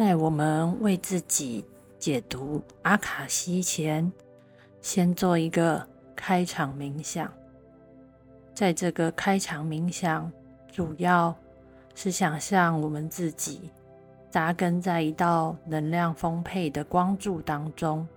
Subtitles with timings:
[0.00, 1.62] 在我们为自己
[1.98, 4.10] 解读阿卡西前，
[4.80, 5.86] 先做一个
[6.16, 7.30] 开场冥想。
[8.54, 10.32] 在这个开场冥想，
[10.72, 11.36] 主要
[11.94, 13.68] 是想象我们自己
[14.30, 18.08] 扎根在一道能量丰沛的光柱当中。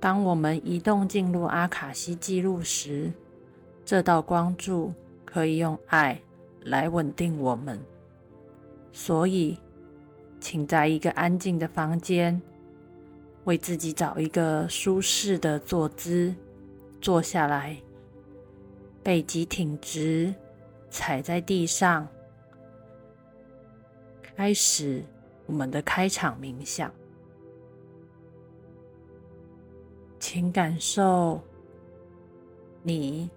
[0.00, 3.12] 当我们移动进入阿卡西记录时，
[3.84, 4.92] 这道光柱
[5.24, 6.20] 可以用爱
[6.64, 7.80] 来稳定我们。
[8.92, 9.56] 所以。
[10.40, 12.40] 请在一个安静的房间，
[13.44, 16.34] 为自己找一个舒适的坐姿，
[17.00, 17.76] 坐下来，
[19.02, 20.34] 背脊挺直，
[20.90, 22.06] 踩在地上，
[24.22, 25.04] 开始
[25.46, 26.92] 我们的开场冥想。
[30.18, 31.40] 请感受
[32.82, 33.30] 你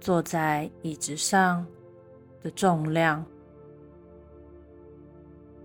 [0.00, 1.66] 坐在椅子上
[2.42, 3.24] 的重量。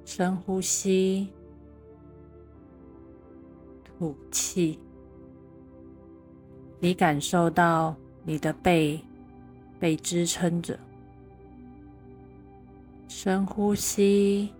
[0.06, 1.30] 深呼吸，
[3.84, 4.80] 吐气。
[6.80, 9.02] 你感受到你的背
[9.80, 10.78] 被支撑着。
[13.08, 14.52] 深呼吸，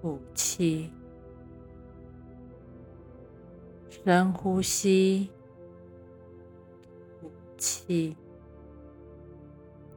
[0.00, 0.90] 吐气。
[3.88, 5.30] 深呼吸，
[7.20, 8.16] 吐气。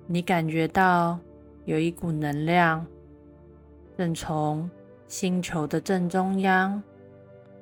[0.06, 1.20] 你感觉到
[1.66, 2.86] 有一股能量。
[4.00, 4.72] 正从
[5.09, 6.81] 星球的正中央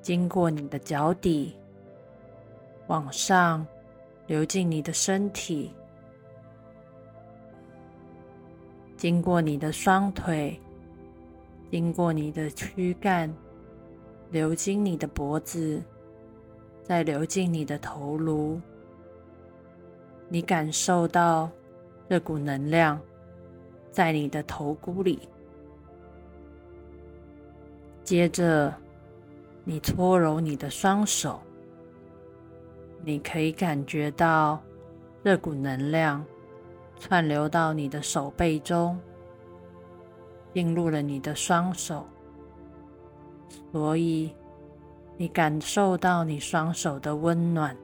[0.04, 1.56] 经过你的脚底，
[2.86, 3.66] 往上
[4.28, 5.72] 流进你的身体，
[8.96, 10.62] 经过你的双腿，
[11.72, 13.34] 经过你的躯干，
[14.30, 15.82] 流经你的脖子，
[16.84, 18.62] 再流进你的头颅。
[20.30, 21.50] 你感受到
[22.08, 23.02] 这股能量
[23.90, 25.28] 在你的头骨里。
[28.08, 28.74] 接着，
[29.66, 31.42] 你搓揉你的双手，
[33.04, 34.64] 你可以感觉到
[35.26, 36.26] 这股能量
[36.98, 38.98] 串流到你的手背中，
[40.54, 42.08] 进入了你的双手，
[43.74, 44.34] 所以
[45.18, 47.76] 你感受到你双手的温暖。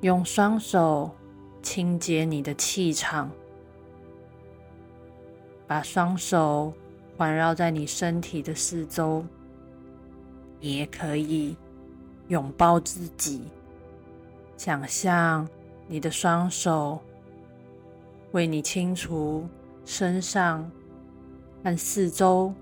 [0.00, 1.14] 用双手
[1.60, 3.30] 清洁你的气场，
[5.66, 6.72] 把双手。
[7.16, 9.24] 环绕在你身体的四周，
[10.60, 11.56] 也可以
[12.28, 13.42] 拥抱自己，
[14.56, 15.48] 想象
[15.88, 17.00] 你的双手
[18.32, 19.48] 为你清除
[19.84, 20.70] 身上
[21.64, 22.52] 和四周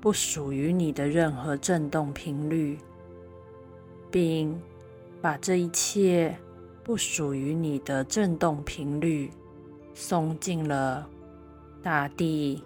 [0.00, 2.78] 不属于你的任何振动频率，
[4.10, 4.60] 并
[5.20, 6.36] 把这一切
[6.84, 9.30] 不属于你的振动频率
[9.94, 11.08] 送进了
[11.82, 12.62] 大地。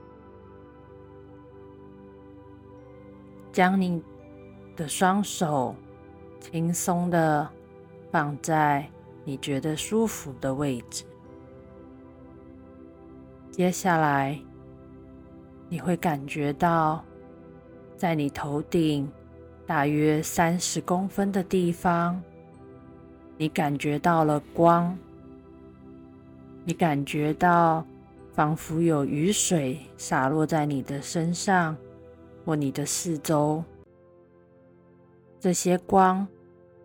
[3.54, 4.03] 将你
[4.75, 5.76] 的双手
[6.41, 7.48] 轻松的
[8.10, 8.84] 放在
[9.25, 11.04] 你觉得舒服的位置。
[13.53, 14.37] 接下来，
[15.69, 17.04] 你会感觉到，
[17.97, 19.09] 在你头顶
[19.64, 22.20] 大约三十公分的地方，
[23.38, 24.98] 你感觉到了光。
[26.64, 27.87] 你感觉到，
[28.32, 31.76] 仿佛有雨水洒落在你的身上。
[32.44, 33.65] 或你的四周，
[35.41, 36.27] 这些光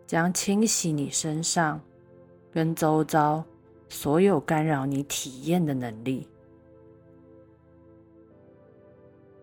[0.08, 1.82] 将清洗你身上
[2.52, 3.44] 跟周遭
[3.90, 6.28] 所有干扰你体验的能力。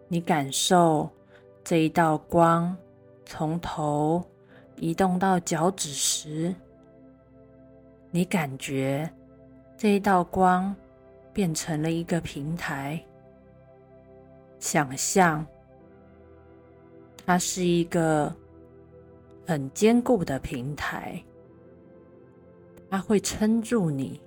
[0.09, 1.11] 你感受
[1.63, 2.75] 这一道光
[3.25, 4.25] 从头
[4.77, 6.55] 移动到脚趾时，
[8.11, 9.11] 你感觉
[9.77, 10.75] 这一道光
[11.33, 13.05] 变成了一个平台，
[14.59, 15.47] 想象。
[17.27, 18.33] 它是一个
[19.45, 21.21] 很坚固的平台，
[22.89, 24.21] 它会撑住你，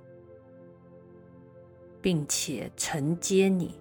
[2.02, 3.80] 并且承接你。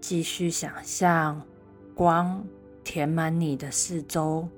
[0.00, 1.42] 继续想象
[1.94, 2.42] 光
[2.82, 4.48] 填满你的四周，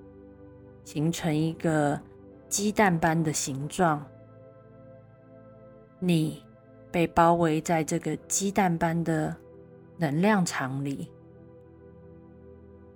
[0.85, 2.01] 形成一个
[2.49, 4.07] 鸡蛋般的形状。
[5.99, 6.45] 你
[6.93, 9.37] 被包围在这个鸡蛋般的。
[9.99, 11.11] 能量场里，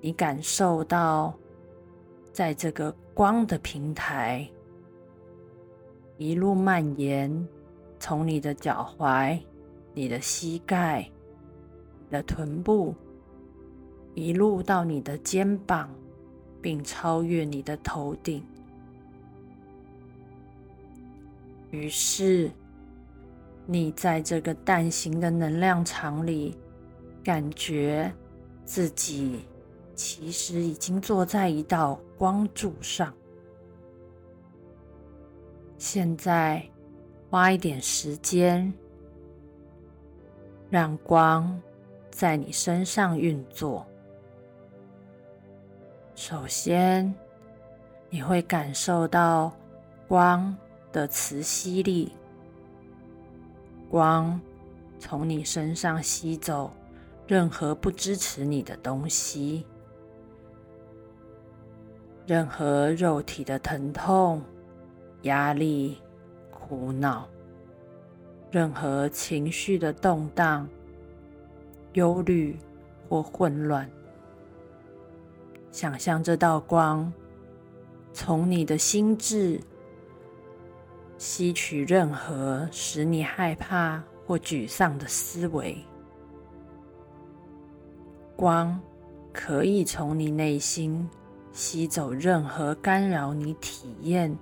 [0.01, 1.35] 你感受到，
[2.33, 4.49] 在这个光的平台
[6.17, 7.49] 一路蔓延，
[7.99, 9.37] 从你的脚踝、
[9.93, 11.11] 你的膝盖、
[12.05, 12.95] 你的臀部，
[14.15, 15.91] 一路到你的肩膀，
[16.61, 18.45] 并超越你的头顶。
[21.73, 22.51] 于是，
[23.67, 26.57] 你在这个蛋形的能量场里，
[27.23, 28.13] 感觉
[28.65, 29.45] 自己
[29.95, 33.13] 其实已经坐在一道光柱上。
[35.79, 36.63] 现在
[37.31, 38.73] 花一点时间，
[40.71, 41.61] 让光
[42.11, 43.87] 在你身上运作。
[46.15, 47.13] 首先，
[48.11, 49.53] 你会感受到
[50.07, 50.57] 光
[50.93, 52.13] 的磁吸力，
[53.91, 54.41] 光
[54.99, 56.71] 从你身上吸走
[57.27, 59.65] 任何不支持你的东西，
[62.27, 64.43] 任何肉体的疼痛。
[65.23, 65.97] 压力、
[66.51, 67.29] 苦恼、
[68.51, 70.69] 任何情绪的动荡、
[71.93, 72.59] 忧虑
[73.09, 73.89] 或混乱，
[75.71, 77.13] 想象这道光
[78.13, 79.61] 从你的心智
[81.19, 85.79] 吸取任何使你害怕或沮丧的思维。
[88.37, 88.81] 光
[89.33, 91.09] 可以从你内心
[91.53, 94.37] 吸走任何干扰你体验。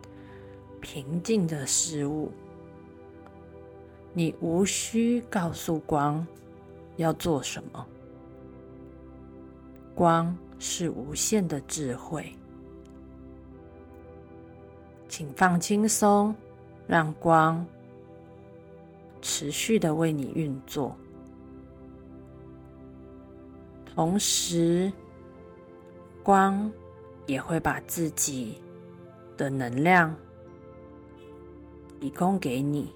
[0.81, 2.32] 平静的事物，
[4.14, 6.26] 你无需告诉光
[6.96, 7.87] 要做什么。
[9.94, 12.34] 光是无限的智慧，
[15.06, 16.34] 请放轻松，
[16.86, 17.62] 让光
[19.20, 20.96] 持续的为你运作，
[24.00, 24.91] 同时
[26.23, 26.73] 光
[27.26, 28.55] 也会把自己
[29.37, 30.17] 的能量。
[32.00, 32.94] 提供给你。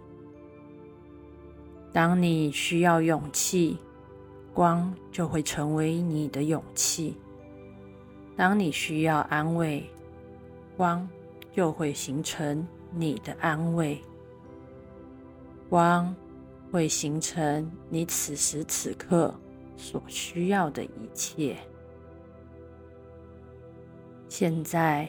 [1.93, 3.77] 当你需要勇气，
[4.55, 7.12] 光就会成为你的勇气；
[8.35, 9.87] 当你需要安慰，
[10.75, 11.07] 光
[11.53, 14.00] 就会形成你的安慰。
[15.69, 16.17] 光
[16.73, 19.35] 会形成你此时此刻
[19.76, 21.56] 所需要的一切。
[24.29, 25.09] 现在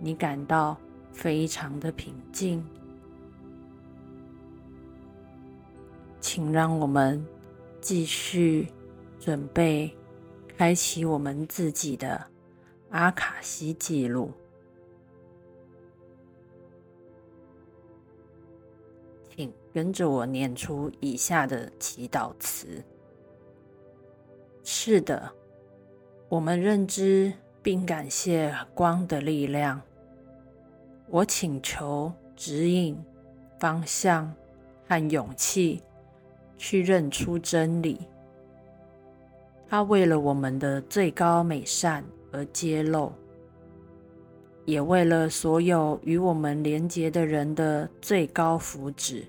[0.00, 0.76] 你感到
[1.12, 2.64] 非常的平静。
[6.20, 7.22] 请让我们
[7.80, 8.68] 继续
[9.18, 9.94] 准备
[10.56, 12.24] 开启我们自己的
[12.90, 14.30] 阿卡西记录，
[19.34, 22.82] 请跟着我念出以下的祈祷词：
[24.84, 25.30] 是的，
[26.28, 27.32] 我们认知
[27.62, 29.80] 并感谢光的力量。
[31.06, 33.00] 我请求指引、
[33.60, 34.34] 方向
[34.88, 35.80] 和勇气。
[36.58, 38.00] 去认出真理，
[39.68, 43.12] 他为了我们的最高美善而揭露，
[44.64, 49.24] 也为了所有与我们连结的人的最高福祉。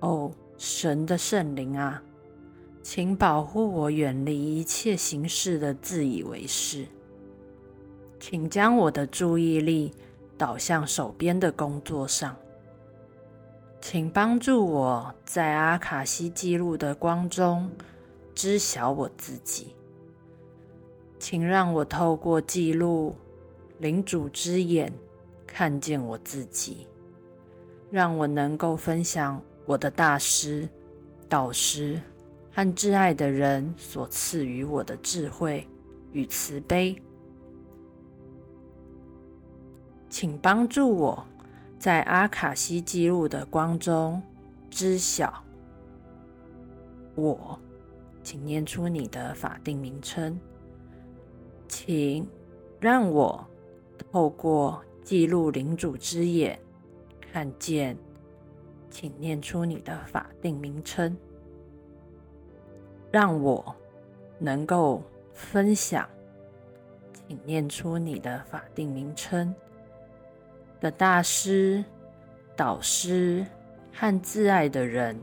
[0.00, 2.02] 哦，神的圣灵啊，
[2.82, 6.86] 请保护我，远离一切形式的自以为是。
[8.18, 9.92] 请将我的注意力
[10.36, 12.36] 导向手边的工作上。
[13.80, 17.70] 请帮助我在阿卡西记录的光中
[18.34, 19.74] 知晓我自己。
[21.18, 23.14] 请让我透过记录
[23.78, 24.92] 领主之眼
[25.46, 26.86] 看见我自己，
[27.90, 30.68] 让我能够分享我的大师、
[31.28, 32.00] 导师
[32.52, 35.66] 和挚爱的人所赐予我的智慧
[36.12, 36.94] 与慈悲。
[40.08, 41.26] 请帮助我。
[41.78, 44.22] 在阿卡西记录的光中
[44.70, 45.42] 知晓
[47.16, 47.58] 我，
[48.22, 50.38] 请念出你的法定名称。
[51.66, 52.24] 请
[52.78, 53.44] 让我
[53.98, 56.56] 透过记录领主之眼
[57.32, 57.98] 看见，
[58.88, 61.16] 请念出你的法定名称。
[63.12, 63.62] 让我
[64.38, 65.02] 能够
[65.34, 66.08] 分享，
[67.12, 69.54] 请念出你的法定名称。
[70.80, 71.84] 的大师、
[72.56, 73.46] 导师
[73.92, 75.16] 和挚爱的人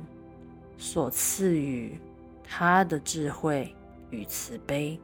[0.78, 2.00] 所赐予
[2.44, 3.76] 他的智慧
[4.12, 4.98] 与慈悲，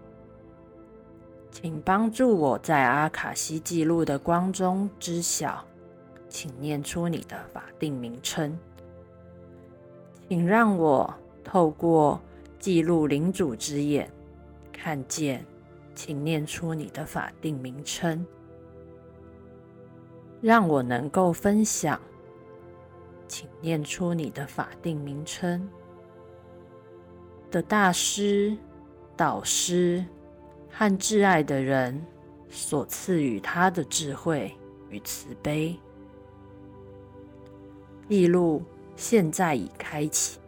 [1.52, 5.66] 请帮助我在阿卡西记录的光中知晓。
[6.28, 8.58] 请念出你的法定名称。
[10.28, 11.14] 请让我
[11.46, 12.20] 透过
[12.66, 14.12] 记录领主之眼
[14.74, 15.46] 看见。
[15.94, 18.26] 请念出你的法定名称。
[20.42, 22.02] 让我能够分享，
[23.28, 25.70] 请念出你的法定名称
[27.52, 28.58] 的大师、
[29.16, 30.04] 导师
[30.72, 32.04] 和挚爱的人
[32.50, 34.52] 所赐予他的智慧
[34.90, 35.80] 与慈悲。
[38.10, 38.64] 记录
[38.96, 40.40] 现在已开启。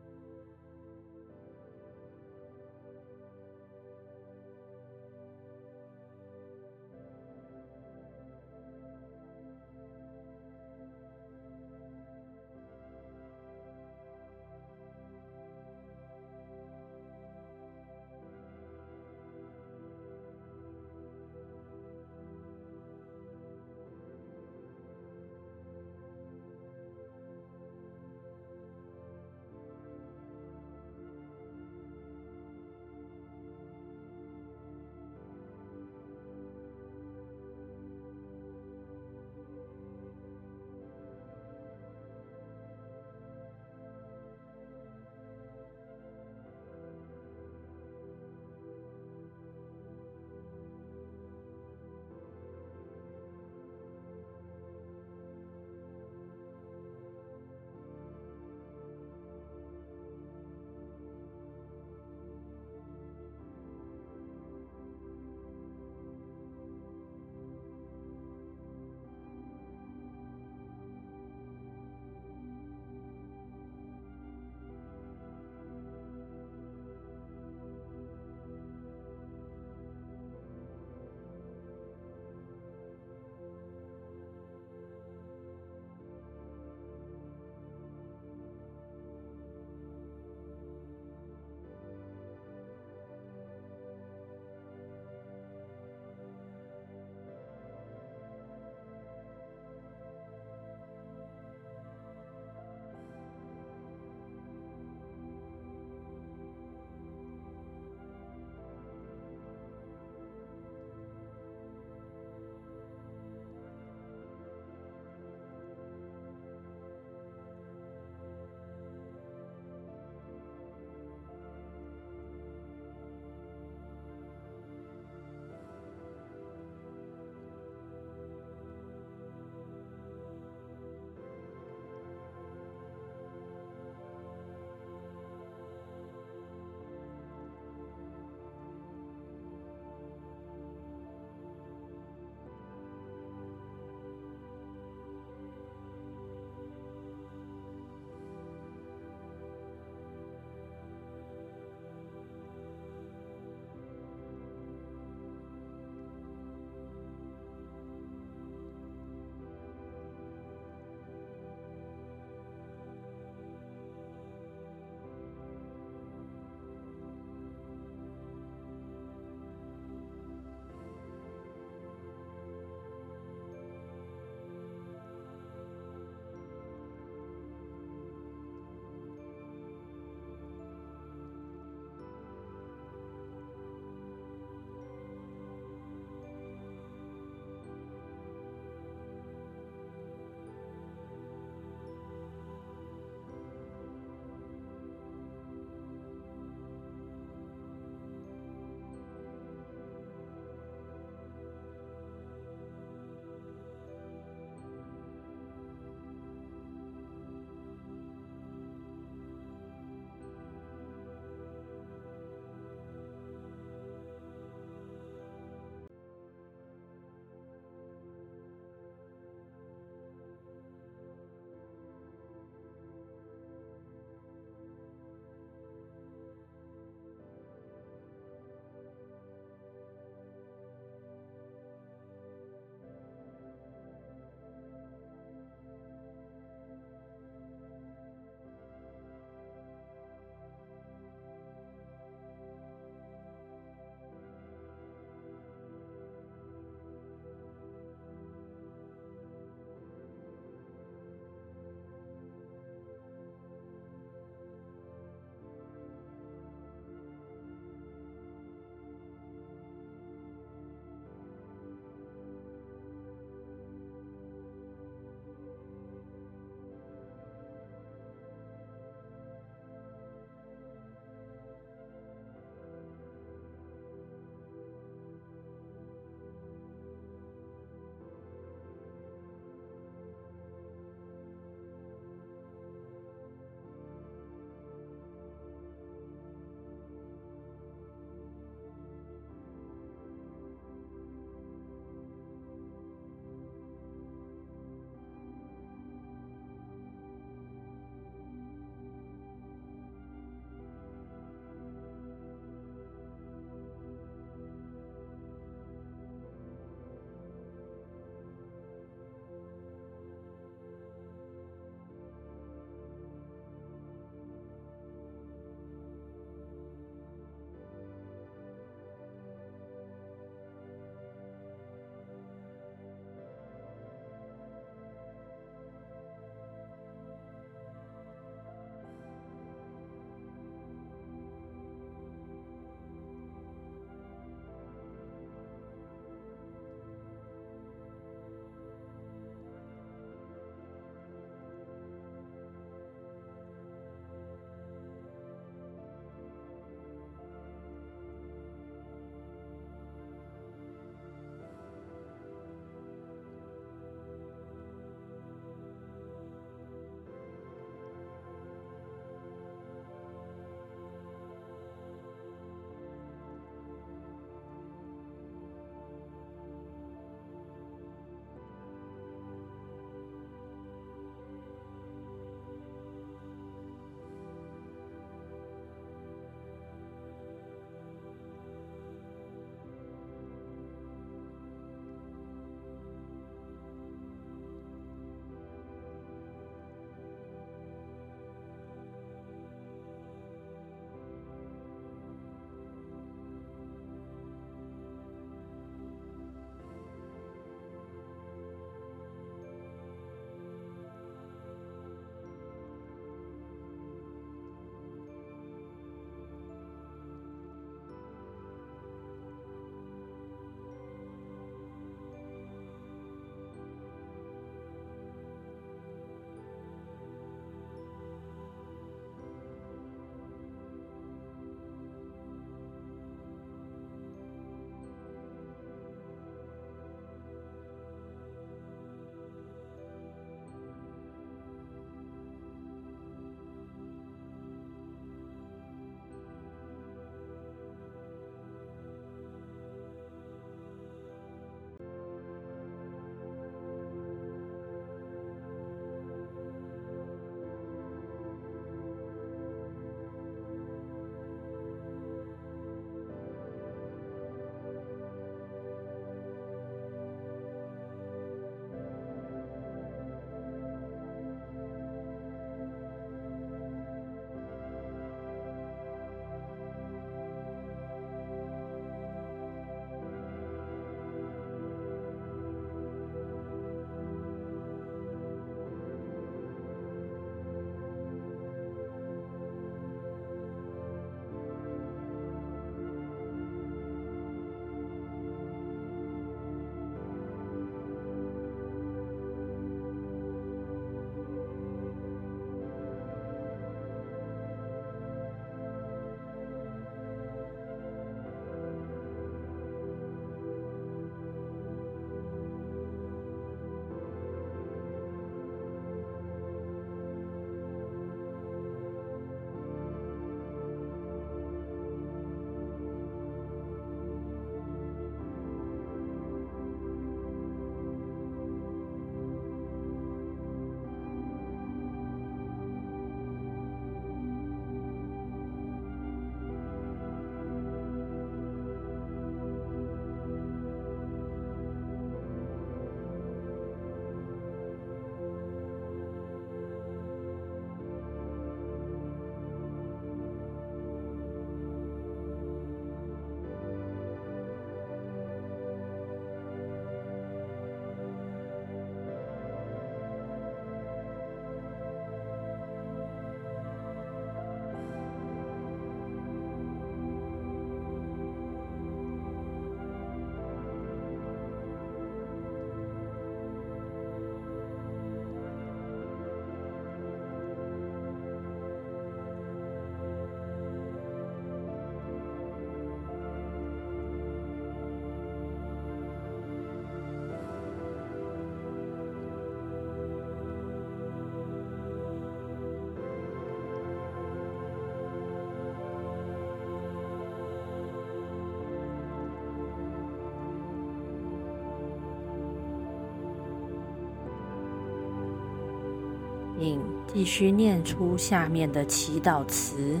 [597.18, 600.00] 必须念出下面的祈祷词，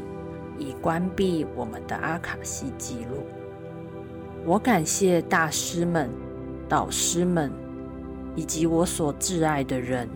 [0.56, 3.26] 以关闭我们的阿卡西记录。
[4.44, 6.08] 我感谢大师们、
[6.68, 7.50] 导师们
[8.36, 10.08] 以及我所挚爱的人，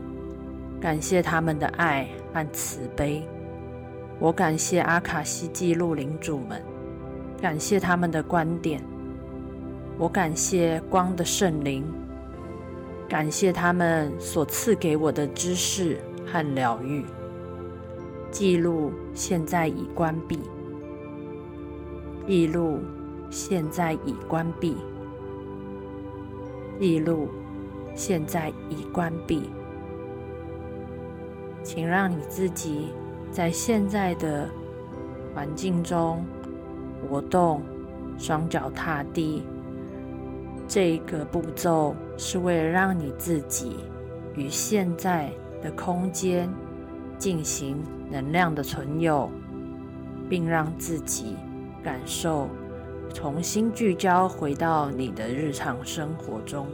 [0.81, 3.29] 感谢他们的爱和慈悲。
[4.21, 6.63] 我感谢阿卡西记录领主们，
[7.41, 8.81] 感谢他们的观点。
[9.99, 11.85] 我感谢光的圣灵，
[13.09, 15.99] 感谢他们所赐给我的知识
[16.33, 17.05] 和疗愈。
[18.31, 20.41] 记录现在已关闭。
[22.27, 22.81] 记录
[23.29, 24.77] 现在已关闭。
[26.81, 27.29] 记录
[27.95, 29.51] 现在已关闭。
[31.63, 32.89] 请让你自己
[33.31, 34.49] 在现在的
[35.35, 36.25] 环境中
[37.09, 37.63] 活动，
[38.17, 39.43] 双脚踏地。
[40.67, 43.77] 这个步骤是为了让你自己
[44.35, 45.31] 与现在
[45.63, 46.53] 的空间
[47.17, 47.77] 进行
[48.11, 49.31] 能量的存有，
[50.29, 51.37] 并让自己
[51.83, 52.49] 感受
[53.15, 56.67] 重新聚焦回到你的日常生活中。